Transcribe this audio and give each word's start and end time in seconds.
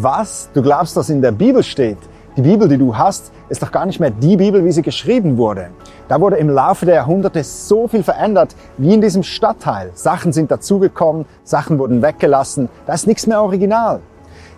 Was? 0.00 0.48
Du 0.54 0.62
glaubst, 0.62 0.94
was 0.94 1.10
in 1.10 1.20
der 1.20 1.32
Bibel 1.32 1.60
steht? 1.60 1.98
Die 2.36 2.42
Bibel, 2.42 2.68
die 2.68 2.78
du 2.78 2.96
hast, 2.96 3.32
ist 3.48 3.60
doch 3.64 3.72
gar 3.72 3.84
nicht 3.84 3.98
mehr 3.98 4.10
die 4.10 4.36
Bibel, 4.36 4.64
wie 4.64 4.70
sie 4.70 4.82
geschrieben 4.82 5.36
wurde. 5.36 5.70
Da 6.06 6.20
wurde 6.20 6.36
im 6.36 6.48
Laufe 6.48 6.86
der 6.86 6.94
Jahrhunderte 6.94 7.42
so 7.42 7.88
viel 7.88 8.04
verändert, 8.04 8.54
wie 8.76 8.94
in 8.94 9.00
diesem 9.00 9.24
Stadtteil. 9.24 9.90
Sachen 9.94 10.32
sind 10.32 10.52
dazugekommen, 10.52 11.26
Sachen 11.42 11.80
wurden 11.80 12.00
weggelassen, 12.00 12.68
da 12.86 12.92
ist 12.92 13.08
nichts 13.08 13.26
mehr 13.26 13.42
original. 13.42 13.98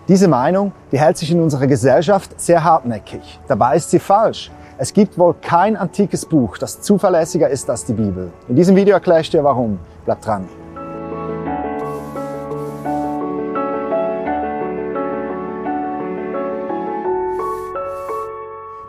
Diese 0.07 0.27
Meinung, 0.27 0.73
die 0.91 0.99
hält 0.99 1.17
sich 1.17 1.31
in 1.31 1.41
unserer 1.41 1.65
Gesellschaft 1.65 2.39
sehr 2.39 2.63
hartnäckig. 2.63 3.39
Dabei 3.47 3.77
ist 3.77 3.89
sie 3.89 3.97
falsch. 3.97 4.51
Es 4.77 4.93
gibt 4.93 5.17
wohl 5.17 5.33
kein 5.41 5.75
antikes 5.75 6.23
Buch, 6.23 6.59
das 6.59 6.81
zuverlässiger 6.81 7.49
ist 7.49 7.67
als 7.67 7.83
die 7.85 7.93
Bibel. 7.93 8.31
In 8.47 8.55
diesem 8.55 8.75
Video 8.75 8.93
erkläre 8.93 9.21
ich 9.21 9.31
dir 9.31 9.43
warum. 9.43 9.79
Bleib 10.05 10.21
dran. 10.21 10.60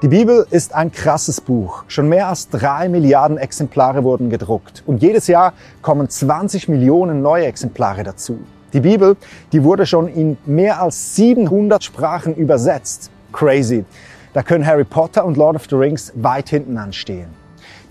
Die 0.02 0.08
Bibel 0.08 0.44
ist 0.50 0.74
ein 0.74 0.90
krasses 0.90 1.40
Buch. 1.40 1.84
Schon 1.86 2.08
mehr 2.08 2.26
als 2.26 2.48
drei 2.48 2.88
Milliarden 2.88 3.38
Exemplare 3.38 4.02
wurden 4.02 4.30
gedruckt. 4.30 4.82
Und 4.84 5.00
jedes 5.00 5.28
Jahr 5.28 5.52
kommen 5.80 6.08
20 6.08 6.68
Millionen 6.68 7.22
neue 7.22 7.46
Exemplare 7.46 8.02
dazu. 8.02 8.40
Die 8.72 8.80
Bibel, 8.80 9.16
die 9.52 9.62
wurde 9.62 9.86
schon 9.86 10.08
in 10.08 10.38
mehr 10.44 10.82
als 10.82 11.14
700 11.14 11.84
Sprachen 11.84 12.34
übersetzt. 12.34 13.12
Crazy. 13.32 13.84
Da 14.32 14.42
können 14.42 14.66
Harry 14.66 14.82
Potter 14.82 15.24
und 15.24 15.36
Lord 15.36 15.54
of 15.54 15.66
the 15.70 15.76
Rings 15.76 16.12
weit 16.16 16.48
hinten 16.48 16.78
anstehen. 16.78 17.28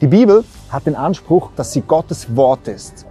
Die 0.02 0.08
Bibel 0.08 0.44
hat 0.70 0.88
den 0.88 0.96
Anspruch, 0.96 1.52
dass 1.56 1.72
sie 1.72 1.80
Gottes 1.80 2.36
Wort 2.36 2.68
ist. 2.68 3.06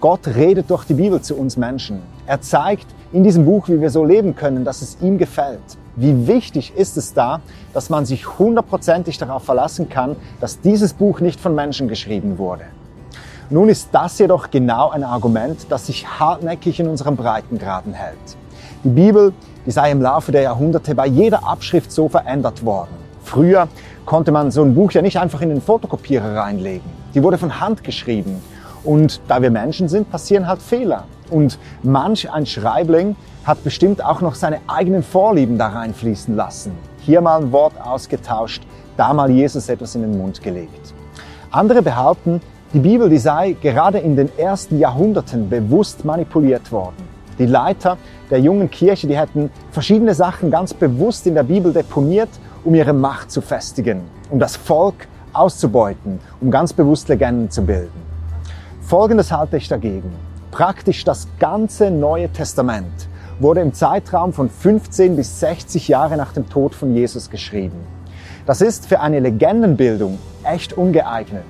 Gott 0.00 0.28
redet 0.28 0.70
durch 0.70 0.84
die 0.84 0.94
Bibel 0.94 1.20
zu 1.20 1.36
uns 1.36 1.56
Menschen. 1.56 2.02
Er 2.28 2.40
zeigt 2.40 2.86
in 3.12 3.24
diesem 3.24 3.46
Buch, 3.46 3.68
wie 3.68 3.80
wir 3.80 3.90
so 3.90 4.04
leben 4.04 4.36
können, 4.36 4.64
dass 4.64 4.80
es 4.80 4.96
ihm 5.00 5.18
gefällt. 5.18 5.76
Wie 5.96 6.26
wichtig 6.26 6.74
ist 6.76 6.96
es 6.96 7.14
da, 7.14 7.40
dass 7.72 7.88
man 7.88 8.04
sich 8.04 8.38
hundertprozentig 8.38 9.16
darauf 9.18 9.44
verlassen 9.44 9.88
kann, 9.88 10.16
dass 10.40 10.60
dieses 10.60 10.92
Buch 10.92 11.20
nicht 11.20 11.38
von 11.38 11.54
Menschen 11.54 11.86
geschrieben 11.86 12.36
wurde? 12.36 12.64
Nun 13.48 13.68
ist 13.68 13.90
das 13.92 14.18
jedoch 14.18 14.50
genau 14.50 14.90
ein 14.90 15.04
Argument, 15.04 15.66
das 15.68 15.86
sich 15.86 16.06
hartnäckig 16.18 16.80
in 16.80 16.88
unserem 16.88 17.14
Breitengraden 17.14 17.92
hält. 17.92 18.16
Die 18.82 18.88
Bibel, 18.88 19.32
die 19.66 19.70
sei 19.70 19.92
im 19.92 20.02
Laufe 20.02 20.32
der 20.32 20.42
Jahrhunderte 20.42 20.96
bei 20.96 21.06
jeder 21.06 21.46
Abschrift 21.46 21.92
so 21.92 22.08
verändert 22.08 22.64
worden. 22.64 22.96
Früher 23.22 23.68
konnte 24.04 24.32
man 24.32 24.50
so 24.50 24.62
ein 24.62 24.74
Buch 24.74 24.90
ja 24.92 25.02
nicht 25.02 25.18
einfach 25.18 25.42
in 25.42 25.50
den 25.50 25.60
Fotokopierer 25.60 26.36
reinlegen. 26.36 26.90
Die 27.14 27.22
wurde 27.22 27.38
von 27.38 27.60
Hand 27.60 27.84
geschrieben. 27.84 28.42
Und 28.82 29.20
da 29.28 29.40
wir 29.40 29.50
Menschen 29.50 29.88
sind, 29.88 30.10
passieren 30.10 30.48
halt 30.48 30.60
Fehler. 30.60 31.04
Und 31.34 31.58
manch 31.82 32.30
ein 32.30 32.46
Schreibling 32.46 33.16
hat 33.42 33.64
bestimmt 33.64 34.04
auch 34.04 34.20
noch 34.20 34.36
seine 34.36 34.60
eigenen 34.68 35.02
Vorlieben 35.02 35.58
da 35.58 35.66
reinfließen 35.66 36.36
lassen. 36.36 36.70
Hier 37.00 37.20
mal 37.20 37.40
ein 37.40 37.50
Wort 37.50 37.72
ausgetauscht, 37.84 38.62
da 38.96 39.12
mal 39.12 39.28
Jesus 39.28 39.68
etwas 39.68 39.96
in 39.96 40.02
den 40.02 40.16
Mund 40.16 40.40
gelegt. 40.40 40.94
Andere 41.50 41.82
behaupten, 41.82 42.40
die 42.72 42.78
Bibel 42.78 43.08
die 43.08 43.18
sei 43.18 43.56
gerade 43.60 43.98
in 43.98 44.14
den 44.14 44.30
ersten 44.38 44.78
Jahrhunderten 44.78 45.50
bewusst 45.50 46.04
manipuliert 46.04 46.70
worden. 46.70 47.02
Die 47.40 47.46
Leiter 47.46 47.98
der 48.30 48.38
jungen 48.38 48.70
Kirche, 48.70 49.08
die 49.08 49.18
hätten 49.18 49.50
verschiedene 49.72 50.14
Sachen 50.14 50.52
ganz 50.52 50.72
bewusst 50.72 51.26
in 51.26 51.34
der 51.34 51.42
Bibel 51.42 51.72
deponiert, 51.72 52.30
um 52.62 52.76
ihre 52.76 52.92
Macht 52.92 53.32
zu 53.32 53.40
festigen, 53.40 54.02
um 54.30 54.38
das 54.38 54.54
Volk 54.54 55.08
auszubeuten, 55.32 56.20
um 56.40 56.52
ganz 56.52 56.72
bewusst 56.72 57.08
Legenden 57.08 57.50
zu 57.50 57.62
bilden. 57.62 58.04
Folgendes 58.82 59.32
halte 59.32 59.56
ich 59.56 59.66
dagegen. 59.66 60.12
Praktisch 60.54 61.02
das 61.02 61.26
ganze 61.40 61.90
Neue 61.90 62.28
Testament 62.28 63.08
wurde 63.40 63.60
im 63.60 63.74
Zeitraum 63.74 64.32
von 64.32 64.48
15 64.48 65.16
bis 65.16 65.40
60 65.40 65.88
Jahre 65.88 66.16
nach 66.16 66.32
dem 66.32 66.48
Tod 66.48 66.76
von 66.76 66.94
Jesus 66.94 67.28
geschrieben. 67.28 67.80
Das 68.46 68.60
ist 68.60 68.86
für 68.86 69.00
eine 69.00 69.18
Legendenbildung 69.18 70.16
echt 70.44 70.72
ungeeignet. 70.74 71.42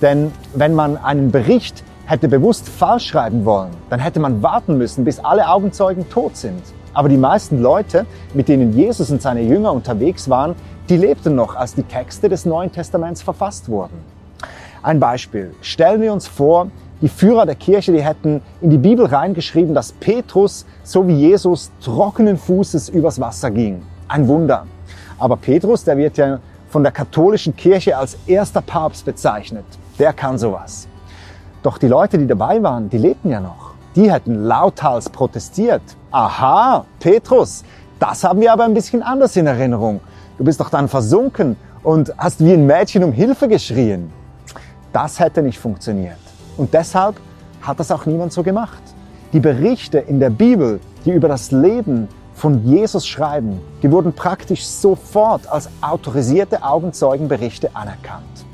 Denn 0.00 0.32
wenn 0.56 0.74
man 0.74 0.96
einen 0.96 1.30
Bericht 1.30 1.84
hätte 2.06 2.26
bewusst 2.26 2.68
falsch 2.68 3.06
schreiben 3.06 3.44
wollen, 3.44 3.70
dann 3.90 4.00
hätte 4.00 4.18
man 4.18 4.42
warten 4.42 4.76
müssen, 4.76 5.04
bis 5.04 5.20
alle 5.20 5.48
Augenzeugen 5.48 6.10
tot 6.10 6.36
sind. 6.36 6.64
Aber 6.94 7.08
die 7.08 7.18
meisten 7.18 7.62
Leute, 7.62 8.06
mit 8.34 8.48
denen 8.48 8.72
Jesus 8.72 9.12
und 9.12 9.22
seine 9.22 9.42
Jünger 9.42 9.72
unterwegs 9.72 10.28
waren, 10.28 10.56
die 10.88 10.96
lebten 10.96 11.36
noch, 11.36 11.54
als 11.54 11.76
die 11.76 11.84
Texte 11.84 12.28
des 12.28 12.44
Neuen 12.44 12.72
Testaments 12.72 13.22
verfasst 13.22 13.68
wurden. 13.68 14.00
Ein 14.82 14.98
Beispiel. 14.98 15.54
Stellen 15.60 16.00
wir 16.00 16.12
uns 16.12 16.26
vor, 16.26 16.72
die 17.02 17.08
Führer 17.08 17.44
der 17.44 17.56
Kirche, 17.56 17.92
die 17.92 18.02
hätten 18.02 18.40
in 18.60 18.70
die 18.70 18.78
Bibel 18.78 19.04
reingeschrieben, 19.04 19.74
dass 19.74 19.92
Petrus 19.92 20.64
so 20.84 21.06
wie 21.08 21.16
Jesus 21.16 21.72
trockenen 21.82 22.38
Fußes 22.38 22.88
übers 22.88 23.20
Wasser 23.20 23.50
ging. 23.50 23.82
Ein 24.06 24.28
Wunder. 24.28 24.66
Aber 25.18 25.36
Petrus, 25.36 25.82
der 25.84 25.98
wird 25.98 26.16
ja 26.16 26.38
von 26.68 26.84
der 26.84 26.92
katholischen 26.92 27.56
Kirche 27.56 27.96
als 27.96 28.16
erster 28.26 28.62
Papst 28.62 29.04
bezeichnet. 29.04 29.64
Der 29.98 30.12
kann 30.12 30.38
sowas. 30.38 30.86
Doch 31.62 31.78
die 31.78 31.88
Leute, 31.88 32.18
die 32.18 32.26
dabei 32.26 32.62
waren, 32.62 32.88
die 32.88 32.98
lebten 32.98 33.30
ja 33.30 33.40
noch. 33.40 33.72
Die 33.94 34.10
hätten 34.10 34.44
lauthals 34.44 35.10
protestiert. 35.10 35.82
Aha, 36.12 36.86
Petrus, 36.98 37.64
das 37.98 38.24
haben 38.24 38.40
wir 38.40 38.52
aber 38.52 38.64
ein 38.64 38.74
bisschen 38.74 39.02
anders 39.02 39.36
in 39.36 39.46
Erinnerung. 39.46 40.00
Du 40.38 40.44
bist 40.44 40.60
doch 40.60 40.70
dann 40.70 40.88
versunken 40.88 41.56
und 41.82 42.12
hast 42.16 42.44
wie 42.44 42.52
ein 42.52 42.64
Mädchen 42.64 43.04
um 43.04 43.12
Hilfe 43.12 43.48
geschrien. 43.48 44.10
Das 44.92 45.18
hätte 45.20 45.42
nicht 45.42 45.58
funktioniert. 45.58 46.31
Und 46.56 46.74
deshalb 46.74 47.16
hat 47.60 47.80
das 47.80 47.90
auch 47.90 48.06
niemand 48.06 48.32
so 48.32 48.42
gemacht. 48.42 48.82
Die 49.32 49.40
Berichte 49.40 49.98
in 49.98 50.20
der 50.20 50.30
Bibel, 50.30 50.80
die 51.04 51.12
über 51.12 51.28
das 51.28 51.50
Leben 51.50 52.08
von 52.34 52.64
Jesus 52.66 53.06
schreiben, 53.06 53.60
die 53.82 53.90
wurden 53.90 54.12
praktisch 54.12 54.64
sofort 54.64 55.50
als 55.50 55.68
autorisierte 55.80 56.62
Augenzeugenberichte 56.62 57.74
anerkannt. 57.74 58.44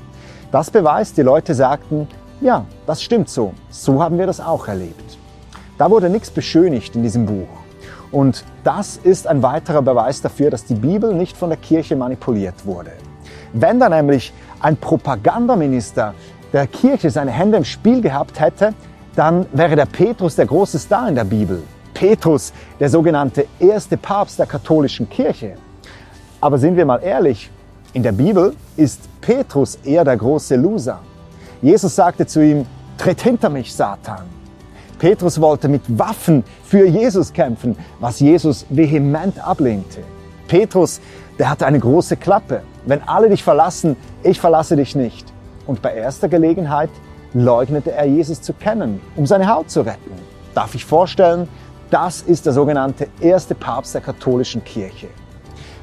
Das 0.53 0.71
beweist, 0.71 1.17
die 1.17 1.23
Leute 1.23 1.55
sagten, 1.55 2.09
ja, 2.41 2.65
das 2.87 3.03
stimmt 3.03 3.29
so, 3.29 3.53
so 3.71 4.03
haben 4.03 4.19
wir 4.19 4.27
das 4.27 4.41
auch 4.41 4.69
erlebt. 4.69 5.19
Da 5.77 5.91
wurde 5.91 6.09
nichts 6.09 6.31
beschönigt 6.31 6.97
in 6.97 7.03
diesem 7.03 7.27
Buch. 7.27 7.49
Und 8.11 8.45
das 8.65 8.97
ist 8.97 9.27
ein 9.27 9.43
weiterer 9.43 9.83
Beweis 9.83 10.23
dafür, 10.23 10.51
dass 10.51 10.65
die 10.65 10.75
Bibel 10.75 11.13
nicht 11.15 11.37
von 11.37 11.51
der 11.51 11.59
Kirche 11.59 11.97
manipuliert 11.97 12.65
wurde. 12.65 12.93
Wenn 13.53 13.81
da 13.81 13.89
nämlich 13.89 14.33
ein 14.61 14.77
Propagandaminister 14.77 16.15
der 16.53 16.67
Kirche 16.67 17.11
seine 17.11 17.31
Hände 17.31 17.59
im 17.59 17.65
Spiel 17.65 18.01
gehabt 18.01 18.41
hätte, 18.41 18.75
dann 19.15 19.47
wäre 19.53 19.77
der 19.77 19.87
Petrus 19.87 20.37
der 20.37 20.47
große 20.47 20.79
Star 20.79 21.09
in 21.09 21.15
der 21.15 21.25
Bibel. 21.25 21.63
Petrus, 21.95 22.53
der 22.79 22.89
sogenannte 22.89 23.47
erste 23.59 23.97
Papst 23.97 24.39
der 24.39 24.47
katholischen 24.47 25.09
Kirche. 25.11 25.55
Aber 26.41 26.59
sind 26.59 26.77
wir 26.77 26.87
mal 26.87 27.03
ehrlich, 27.03 27.51
in 27.93 28.03
der 28.03 28.13
Bibel 28.13 28.55
ist 28.77 29.09
Petrus 29.21 29.77
eher 29.85 30.05
der 30.05 30.17
große 30.17 30.55
Loser. 30.57 31.01
Jesus 31.61 31.97
sagte 31.97 32.27
zu 32.27 32.45
ihm, 32.45 32.67
tritt 32.97 33.21
hinter 33.21 33.49
mich, 33.49 33.75
Satan. 33.75 34.27
Petrus 34.99 35.41
wollte 35.41 35.69
mit 35.69 35.83
Waffen 35.99 36.45
für 36.65 36.87
Jesus 36.87 37.33
kämpfen, 37.33 37.77
was 37.99 38.21
Jesus 38.21 38.67
vehement 38.69 39.45
ablehnte. 39.45 40.03
Petrus, 40.47 41.01
der 41.39 41.51
hatte 41.51 41.67
eine 41.67 41.79
große 41.79 42.17
Klappe. 42.17 42.63
Wenn 42.87 43.03
alle 43.03 43.29
dich 43.29 43.43
verlassen, 43.43 43.97
ich 44.23 44.41
verlasse 44.41 44.77
dich 44.77 44.95
nicht 44.95 45.33
und 45.69 45.81
bei 45.83 45.95
erster 45.95 46.29
Gelegenheit 46.29 46.91
leugnete 47.35 47.93
er 47.93 48.07
Jesus 48.07 48.43
zu 48.43 48.53
kennen, 48.55 49.01
um 49.15 49.27
seine 49.27 49.49
Haut 49.49 49.71
zu 49.71 49.83
retten. 49.83 50.11
Darf 50.55 50.75
ich 50.75 50.85
vorstellen, 50.85 51.49
das 51.91 52.23
ist 52.23 52.47
der 52.47 52.53
sogenannte 52.53 53.09
erste 53.21 53.55
Papst 53.55 53.95
der 53.95 54.01
katholischen 54.01 54.65
Kirche. 54.65 55.09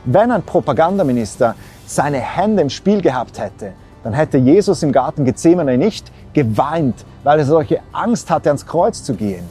Wenn 0.03 0.31
ein 0.31 0.43
Propagandaminister 0.43 1.55
seine 1.85 2.17
Hände 2.17 2.61
im 2.61 2.69
Spiel 2.69 3.01
gehabt 3.01 3.39
hätte, 3.39 3.73
dann 4.03 4.13
hätte 4.13 4.37
Jesus 4.37 4.83
im 4.83 4.91
Garten 4.91 5.23
Gethsemane 5.23 5.77
nicht 5.77 6.11
geweint, 6.33 7.05
weil 7.23 7.39
er 7.39 7.45
solche 7.45 7.79
Angst 7.91 8.29
hatte, 8.29 8.49
ans 8.49 8.65
Kreuz 8.65 9.03
zu 9.03 9.15
gehen. 9.15 9.43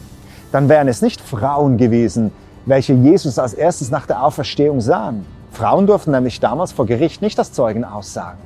Dann 0.53 0.69
wären 0.69 0.87
es 0.87 1.03
nicht 1.03 1.21
Frauen 1.21 1.77
gewesen, 1.77 2.31
welche 2.67 2.93
Jesus 2.93 3.39
als 3.39 3.55
erstes 3.55 3.91
nach 3.91 4.07
der 4.07 4.23
Auferstehung 4.23 4.81
sahen. 4.81 5.27
Frauen 5.51 5.87
durften 5.87 6.13
nämlich 6.13 6.41
damals 6.41 6.73
vor 6.73 6.87
Gericht 6.87 7.23
nicht 7.23 7.39
als 7.39 7.53
Zeugen 7.53 7.85
aussagen. 7.85 8.39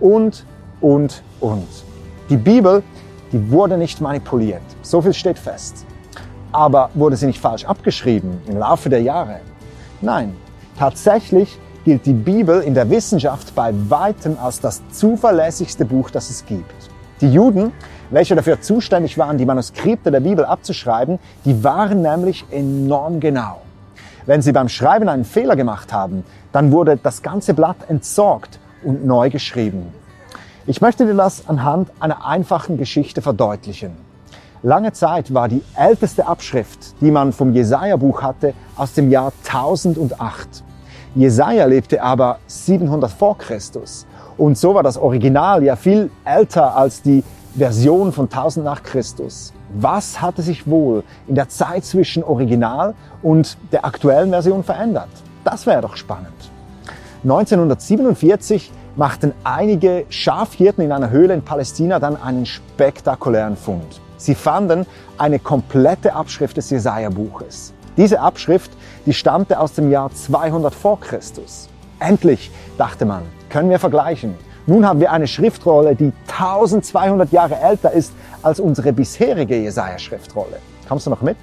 Und 0.00 0.44
und, 0.80 1.22
und. 1.40 1.66
Die 2.28 2.36
Bibel, 2.36 2.82
die 3.32 3.50
wurde 3.50 3.76
nicht 3.76 4.00
manipuliert. 4.00 4.62
So 4.82 5.00
viel 5.02 5.14
steht 5.14 5.38
fest. 5.38 5.86
Aber 6.52 6.90
wurde 6.94 7.16
sie 7.16 7.26
nicht 7.26 7.40
falsch 7.40 7.64
abgeschrieben 7.64 8.40
im 8.46 8.58
Laufe 8.58 8.88
der 8.88 9.02
Jahre? 9.02 9.40
Nein, 10.00 10.34
tatsächlich 10.78 11.58
gilt 11.84 12.04
die 12.06 12.12
Bibel 12.12 12.62
in 12.62 12.74
der 12.74 12.88
Wissenschaft 12.90 13.54
bei 13.54 13.72
weitem 13.88 14.36
als 14.42 14.60
das 14.60 14.82
zuverlässigste 14.90 15.84
Buch, 15.84 16.10
das 16.10 16.30
es 16.30 16.44
gibt. 16.44 16.74
Die 17.20 17.32
Juden, 17.32 17.72
welche 18.10 18.34
dafür 18.34 18.60
zuständig 18.60 19.16
waren, 19.18 19.38
die 19.38 19.46
Manuskripte 19.46 20.10
der 20.10 20.20
Bibel 20.20 20.44
abzuschreiben, 20.44 21.18
die 21.44 21.62
waren 21.62 22.02
nämlich 22.02 22.44
enorm 22.50 23.20
genau. 23.20 23.62
Wenn 24.26 24.42
sie 24.42 24.52
beim 24.52 24.68
Schreiben 24.68 25.08
einen 25.08 25.24
Fehler 25.24 25.54
gemacht 25.54 25.92
haben, 25.92 26.24
dann 26.52 26.72
wurde 26.72 26.98
das 27.00 27.22
ganze 27.22 27.54
Blatt 27.54 27.76
entsorgt 27.88 28.58
und 28.82 29.06
neu 29.06 29.30
geschrieben. 29.30 29.92
Ich 30.68 30.80
möchte 30.80 31.06
dir 31.06 31.14
das 31.14 31.48
anhand 31.48 31.92
einer 32.00 32.26
einfachen 32.26 32.76
Geschichte 32.76 33.22
verdeutlichen. 33.22 33.92
Lange 34.64 34.92
Zeit 34.92 35.32
war 35.32 35.46
die 35.46 35.62
älteste 35.76 36.26
Abschrift, 36.26 37.00
die 37.00 37.12
man 37.12 37.32
vom 37.32 37.52
Jesaja-Buch 37.52 38.20
hatte, 38.20 38.52
aus 38.76 38.92
dem 38.92 39.08
Jahr 39.08 39.32
1008. 39.44 40.64
Jesaja 41.14 41.66
lebte 41.66 42.02
aber 42.02 42.40
700 42.48 43.12
vor 43.12 43.38
Christus. 43.38 44.06
Und 44.36 44.58
so 44.58 44.74
war 44.74 44.82
das 44.82 44.98
Original 44.98 45.62
ja 45.62 45.76
viel 45.76 46.10
älter 46.24 46.76
als 46.76 47.00
die 47.00 47.22
Version 47.56 48.12
von 48.12 48.24
1000 48.24 48.64
nach 48.64 48.82
Christus. 48.82 49.52
Was 49.72 50.20
hatte 50.20 50.42
sich 50.42 50.66
wohl 50.66 51.04
in 51.28 51.36
der 51.36 51.48
Zeit 51.48 51.84
zwischen 51.84 52.24
Original 52.24 52.94
und 53.22 53.56
der 53.70 53.84
aktuellen 53.84 54.30
Version 54.30 54.64
verändert? 54.64 55.10
Das 55.44 55.64
wäre 55.64 55.82
doch 55.82 55.96
spannend. 55.96 56.34
1947 57.22 58.72
machten 58.96 59.32
einige 59.44 60.06
Schafhirten 60.08 60.82
in 60.82 60.92
einer 60.92 61.10
Höhle 61.10 61.34
in 61.34 61.42
Palästina 61.42 61.98
dann 61.98 62.20
einen 62.20 62.46
spektakulären 62.46 63.56
Fund. 63.56 64.00
Sie 64.16 64.34
fanden 64.34 64.86
eine 65.18 65.38
komplette 65.38 66.14
Abschrift 66.14 66.56
des 66.56 66.70
Jesaja-Buches. 66.70 67.74
Diese 67.96 68.20
Abschrift, 68.20 68.70
die 69.04 69.12
stammte 69.12 69.60
aus 69.60 69.74
dem 69.74 69.90
Jahr 69.90 70.10
200 70.12 70.74
vor 70.74 70.98
Christus. 71.00 71.68
Endlich, 71.98 72.50
dachte 72.78 73.04
man, 73.04 73.22
können 73.50 73.70
wir 73.70 73.78
vergleichen. 73.78 74.34
Nun 74.66 74.86
haben 74.86 75.00
wir 75.00 75.12
eine 75.12 75.26
Schriftrolle, 75.26 75.94
die 75.94 76.12
1200 76.28 77.30
Jahre 77.30 77.56
älter 77.60 77.92
ist 77.92 78.12
als 78.42 78.58
unsere 78.58 78.92
bisherige 78.92 79.56
Jesaja-Schriftrolle. 79.56 80.58
Kommst 80.88 81.06
du 81.06 81.10
noch 81.10 81.22
mit? 81.22 81.36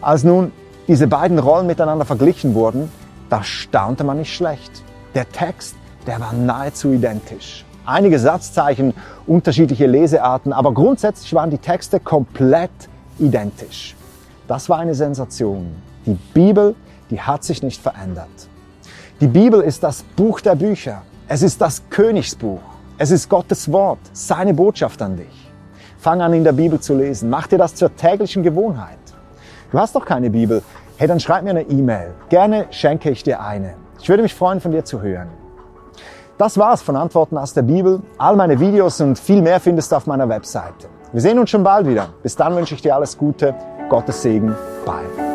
Als 0.00 0.24
nun 0.24 0.52
diese 0.86 1.06
beiden 1.06 1.38
Rollen 1.38 1.66
miteinander 1.66 2.04
verglichen 2.04 2.54
wurden, 2.54 2.90
da 3.30 3.42
staunte 3.42 4.04
man 4.04 4.18
nicht 4.18 4.34
schlecht. 4.34 4.82
Der 5.14 5.28
Text, 5.28 5.74
der 6.08 6.20
war 6.20 6.32
nahezu 6.32 6.90
identisch. 6.92 7.66
Einige 7.84 8.18
Satzzeichen, 8.18 8.94
unterschiedliche 9.26 9.86
Lesearten, 9.86 10.54
aber 10.54 10.72
grundsätzlich 10.72 11.34
waren 11.34 11.50
die 11.50 11.58
Texte 11.58 12.00
komplett 12.00 12.70
identisch. 13.18 13.94
Das 14.46 14.70
war 14.70 14.78
eine 14.78 14.94
Sensation. 14.94 15.66
Die 16.06 16.16
Bibel, 16.32 16.74
die 17.10 17.20
hat 17.20 17.44
sich 17.44 17.62
nicht 17.62 17.82
verändert. 17.82 18.48
Die 19.20 19.26
Bibel 19.26 19.60
ist 19.60 19.82
das 19.82 20.02
Buch 20.16 20.40
der 20.40 20.54
Bücher. 20.54 21.02
Es 21.28 21.42
ist 21.42 21.60
das 21.60 21.82
Königsbuch. 21.90 22.60
Es 22.96 23.10
ist 23.10 23.28
Gottes 23.28 23.70
Wort, 23.70 24.00
seine 24.14 24.54
Botschaft 24.54 25.02
an 25.02 25.18
dich. 25.18 25.50
Fang 25.98 26.22
an, 26.22 26.32
in 26.32 26.44
der 26.44 26.52
Bibel 26.52 26.80
zu 26.80 26.96
lesen. 26.96 27.28
Mach 27.28 27.48
dir 27.48 27.58
das 27.58 27.74
zur 27.74 27.94
täglichen 27.94 28.42
Gewohnheit. 28.42 28.98
Du 29.70 29.78
hast 29.78 29.94
doch 29.94 30.06
keine 30.06 30.30
Bibel. 30.30 30.62
Hey, 30.96 31.06
dann 31.06 31.20
schreib 31.20 31.44
mir 31.44 31.50
eine 31.50 31.62
E-Mail. 31.62 32.14
Gerne 32.30 32.66
schenke 32.70 33.10
ich 33.10 33.22
dir 33.22 33.42
eine. 33.42 33.74
Ich 34.00 34.08
würde 34.08 34.22
mich 34.22 34.34
freuen, 34.34 34.60
von 34.60 34.72
dir 34.72 34.86
zu 34.86 35.02
hören. 35.02 35.28
Das 36.38 36.56
war's 36.56 36.82
von 36.82 36.94
Antworten 36.94 37.36
aus 37.36 37.52
der 37.52 37.62
Bibel. 37.62 38.00
All 38.16 38.36
meine 38.36 38.60
Videos 38.60 39.00
und 39.00 39.18
viel 39.18 39.42
mehr 39.42 39.58
findest 39.58 39.90
du 39.90 39.96
auf 39.96 40.06
meiner 40.06 40.28
Webseite. 40.28 40.88
Wir 41.12 41.20
sehen 41.20 41.38
uns 41.38 41.50
schon 41.50 41.64
bald 41.64 41.88
wieder. 41.88 42.10
Bis 42.22 42.36
dann 42.36 42.54
wünsche 42.54 42.76
ich 42.76 42.82
dir 42.82 42.94
alles 42.94 43.18
Gute. 43.18 43.54
Gottes 43.88 44.22
Segen. 44.22 44.54
Bye. 44.84 45.27